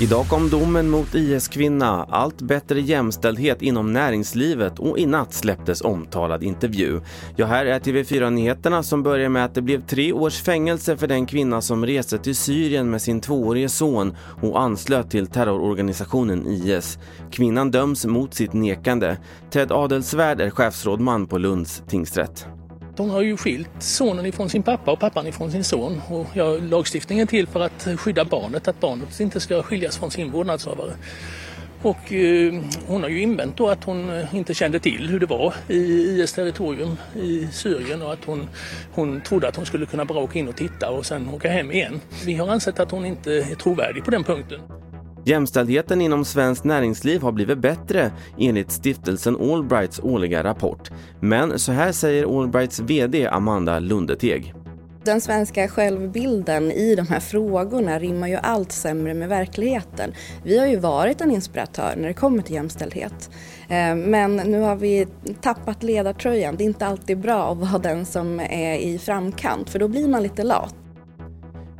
Idag 0.00 0.26
kom 0.26 0.50
domen 0.50 0.90
mot 0.90 1.14
IS-kvinna, 1.14 2.06
allt 2.10 2.42
bättre 2.42 2.80
jämställdhet 2.80 3.62
inom 3.62 3.92
näringslivet 3.92 4.78
och 4.78 4.98
i 4.98 5.06
natt 5.06 5.32
släpptes 5.32 5.80
omtalad 5.80 6.42
intervju. 6.42 7.00
Ja, 7.36 7.46
här 7.46 7.66
är 7.66 7.78
TV4-nyheterna 7.78 8.82
som 8.82 9.02
börjar 9.02 9.28
med 9.28 9.44
att 9.44 9.54
det 9.54 9.62
blev 9.62 9.86
tre 9.86 10.12
års 10.12 10.42
fängelse 10.42 10.96
för 10.96 11.06
den 11.06 11.26
kvinna 11.26 11.60
som 11.60 11.86
reste 11.86 12.18
till 12.18 12.36
Syrien 12.36 12.90
med 12.90 13.02
sin 13.02 13.20
tvåårige 13.20 13.68
son 13.68 14.16
och 14.42 14.60
anslöt 14.62 15.10
till 15.10 15.26
terrororganisationen 15.26 16.46
IS. 16.46 16.98
Kvinnan 17.32 17.70
döms 17.70 18.06
mot 18.06 18.34
sitt 18.34 18.52
nekande. 18.52 19.16
Ted 19.50 19.72
Adelsvärd 19.72 20.40
är 20.40 20.50
chefsrådman 20.50 21.26
på 21.26 21.38
Lunds 21.38 21.82
tingsrätt. 21.88 22.46
Hon 23.00 23.10
har 23.10 23.22
ju 23.22 23.36
skilt 23.36 23.70
sonen 23.78 24.26
ifrån 24.26 24.50
sin 24.50 24.62
pappa 24.62 24.92
och 24.92 25.00
pappan 25.00 25.26
ifrån 25.26 25.50
sin 25.50 25.64
son. 25.64 26.02
Och 26.08 26.26
ja, 26.34 26.44
lagstiftningen 26.44 27.22
är 27.22 27.26
till 27.26 27.46
för 27.46 27.60
att 27.60 27.88
skydda 27.96 28.24
barnet, 28.24 28.68
att 28.68 28.80
barnet 28.80 29.20
inte 29.20 29.40
ska 29.40 29.62
skiljas 29.62 29.98
från 29.98 30.10
sin 30.10 30.30
vårdnadshavare. 30.30 30.92
Och 31.82 32.12
eh, 32.12 32.54
hon 32.86 33.02
har 33.02 33.10
ju 33.10 33.22
invänt 33.22 33.56
då 33.56 33.68
att 33.68 33.84
hon 33.84 34.10
eh, 34.10 34.34
inte 34.34 34.54
kände 34.54 34.78
till 34.78 35.08
hur 35.08 35.20
det 35.20 35.26
var 35.26 35.54
i 35.68 35.76
IS 36.20 36.32
territorium 36.32 36.96
i 37.14 37.48
Syrien 37.52 38.02
och 38.02 38.12
att 38.12 38.24
hon, 38.24 38.48
hon 38.92 39.20
trodde 39.20 39.48
att 39.48 39.56
hon 39.56 39.66
skulle 39.66 39.86
kunna 39.86 40.04
bara 40.04 40.18
åka 40.18 40.38
in 40.38 40.48
och 40.48 40.56
titta 40.56 40.90
och 40.90 41.06
sen 41.06 41.28
åka 41.28 41.50
hem 41.50 41.72
igen. 41.72 42.00
Vi 42.26 42.34
har 42.34 42.48
ansett 42.48 42.80
att 42.80 42.90
hon 42.90 43.04
inte 43.04 43.32
är 43.32 43.54
trovärdig 43.54 44.04
på 44.04 44.10
den 44.10 44.24
punkten. 44.24 44.60
Jämställdheten 45.24 46.00
inom 46.00 46.24
svenskt 46.24 46.64
näringsliv 46.64 47.22
har 47.22 47.32
blivit 47.32 47.58
bättre 47.58 48.12
enligt 48.38 48.70
stiftelsen 48.70 49.36
Allbrights 49.40 50.00
årliga 50.00 50.44
rapport. 50.44 50.90
Men 51.20 51.58
så 51.58 51.72
här 51.72 51.92
säger 51.92 52.40
Allbrights 52.40 52.80
VD 52.80 53.26
Amanda 53.26 53.78
Lundeteg. 53.78 54.54
Den 55.04 55.20
svenska 55.20 55.68
självbilden 55.68 56.72
i 56.72 56.94
de 56.94 57.06
här 57.06 57.20
frågorna 57.20 57.98
rimmar 57.98 58.28
ju 58.28 58.36
allt 58.36 58.72
sämre 58.72 59.14
med 59.14 59.28
verkligheten. 59.28 60.12
Vi 60.44 60.58
har 60.58 60.66
ju 60.66 60.76
varit 60.76 61.20
en 61.20 61.30
inspiratör 61.30 61.94
när 61.96 62.08
det 62.08 62.14
kommer 62.14 62.42
till 62.42 62.54
jämställdhet. 62.54 63.30
Eh, 63.68 63.94
men 63.94 64.36
nu 64.36 64.60
har 64.60 64.76
vi 64.76 65.06
tappat 65.40 65.82
ledartröjan. 65.82 66.56
Det 66.56 66.64
är 66.64 66.66
inte 66.66 66.86
alltid 66.86 67.18
bra 67.18 67.52
att 67.52 67.58
vara 67.58 67.78
den 67.78 68.06
som 68.06 68.40
är 68.40 68.76
i 68.76 68.98
framkant 68.98 69.70
för 69.70 69.78
då 69.78 69.88
blir 69.88 70.08
man 70.08 70.22
lite 70.22 70.42
lat. 70.42 70.74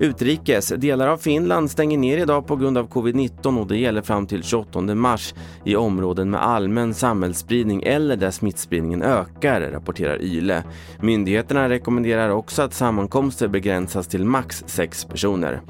Utrikes. 0.00 0.68
Delar 0.68 1.08
av 1.08 1.16
Finland 1.16 1.70
stänger 1.70 1.98
ner 1.98 2.18
idag 2.18 2.46
på 2.46 2.56
grund 2.56 2.78
av 2.78 2.88
covid-19 2.88 3.60
och 3.60 3.66
det 3.66 3.76
gäller 3.76 4.02
fram 4.02 4.26
till 4.26 4.42
28 4.42 4.80
mars 4.80 5.34
i 5.64 5.76
områden 5.76 6.30
med 6.30 6.42
allmän 6.42 6.94
samhällsspridning 6.94 7.82
eller 7.82 8.16
där 8.16 8.30
smittspridningen 8.30 9.02
ökar, 9.02 9.60
rapporterar 9.60 10.22
YLE. 10.22 10.64
Myndigheterna 11.00 11.68
rekommenderar 11.68 12.30
också 12.30 12.62
att 12.62 12.74
sammankomster 12.74 13.48
begränsas 13.48 14.06
till 14.06 14.24
max 14.24 14.64
sex 14.66 15.04
personer. 15.04 15.60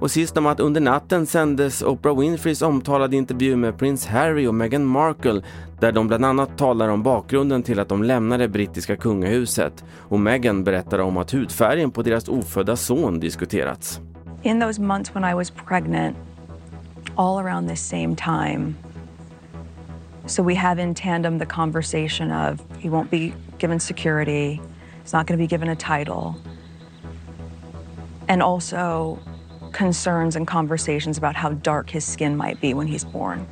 Och 0.00 0.10
sist 0.10 0.36
om 0.36 0.46
att 0.46 0.60
under 0.60 0.80
natten 0.80 1.26
sändes 1.26 1.82
Oprah 1.82 2.18
Winfreys 2.18 2.62
omtalade 2.62 3.16
intervju 3.16 3.56
med 3.56 3.78
prins 3.78 4.06
Harry 4.06 4.46
och 4.46 4.54
Meghan 4.54 4.84
Markle 4.84 5.42
där 5.80 5.92
de 5.92 6.08
bland 6.08 6.24
annat 6.24 6.58
talar 6.58 6.88
om 6.88 7.02
bakgrunden 7.02 7.62
till 7.62 7.80
att 7.80 7.88
de 7.88 8.02
lämnade 8.02 8.48
brittiska 8.48 8.96
kungahuset. 8.96 9.84
Och 9.98 10.20
Meghan 10.20 10.64
berättar 10.64 10.98
om 10.98 11.16
att 11.16 11.34
hudfärgen 11.34 11.90
på 11.90 12.02
deras 12.02 12.28
ofödda 12.28 12.76
son 12.76 13.20
diskuterats. 13.20 14.00
In 14.42 14.60
those 14.60 14.80
months 14.80 15.14
when 15.14 15.24
I 15.32 15.34
was 15.34 15.50
pregnant, 15.50 16.16
all 17.16 17.38
around 17.38 17.68
this 17.68 17.88
same 17.88 18.16
time, 18.16 18.74
so 20.26 20.42
we 20.42 20.54
have 20.54 20.82
in 20.82 20.94
tandem 20.94 21.38
the 21.38 21.46
conversation 21.46 22.30
of 22.30 22.60
he 22.78 22.88
won't 22.88 23.10
be 23.10 23.32
given 23.58 23.80
security, 23.80 24.60
he's 25.04 25.12
not 25.12 25.26
going 25.26 25.38
to 25.38 25.42
be 25.42 25.46
given 25.46 25.68
a 25.68 25.76
title, 25.76 26.34
and 28.28 28.42
also 28.42 29.18
concerns 29.72 30.36
and 30.36 30.48
conversations 30.48 31.18
about 31.18 31.36
how 31.36 31.50
dark 31.50 31.90
his 31.90 32.12
skin 32.12 32.36
might 32.36 32.60
be 32.60 32.74
when 32.74 32.86
he's 32.86 33.12
born. 33.12 33.46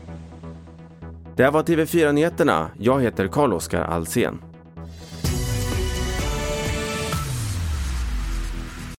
Det 1.37 1.45
här 1.45 1.51
var 1.51 1.63
TV4 1.63 2.13
Nyheterna. 2.13 2.71
Jag 2.79 3.01
heter 3.01 3.29
Carl-Oskar 3.29 3.83
Alsen. 3.83 4.48